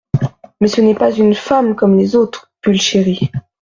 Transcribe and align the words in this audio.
Mais 0.59 0.67
ce 0.67 0.81
n'est 0.81 0.95
pas 0.95 1.11
une 1.11 1.35
femme 1.35 1.75
comme 1.75 1.95
les 1.95 2.15
autres, 2.15 2.51
Pulchérie… 2.61 3.29